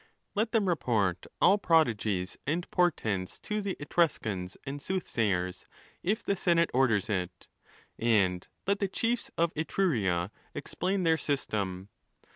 [0.33, 5.67] Let them report all prodigies and portents to the Etruscans and soothsayers,
[6.01, 7.45] if the senate orders it;
[7.99, 11.89] and let the chiefs of Etruria explain their system.